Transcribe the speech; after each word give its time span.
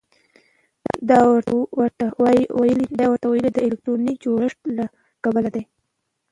دا 1.09 1.19
ورته 1.79 2.05
والی 2.59 3.49
د 3.55 3.59
الکتروني 3.67 4.13
جوړښت 4.23 4.59
له 4.77 4.85
کبله 5.23 5.49
دی. 5.55 5.63